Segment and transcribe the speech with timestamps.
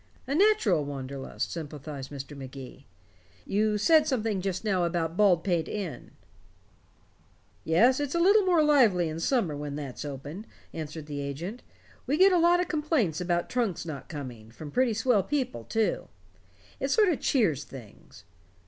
[0.27, 2.35] "A natural wanderlust," sympathized Mr.
[2.35, 2.87] Magee.
[3.45, 6.09] "You said something just now about Baldpate Inn"
[7.63, 11.61] "Yes, it's a little more lively in summer, when that's open," answered the agent;
[12.07, 16.07] "we get a lot of complaints about trunks not coming, from pretty swell people, too.
[16.79, 18.23] It sort of cheers things."